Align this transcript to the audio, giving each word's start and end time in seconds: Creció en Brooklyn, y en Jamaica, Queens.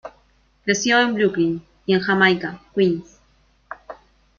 Creció 0.65 0.99
en 0.99 1.13
Brooklyn, 1.13 1.61
y 1.85 1.93
en 1.93 1.99
Jamaica, 1.99 2.59
Queens. 2.73 3.19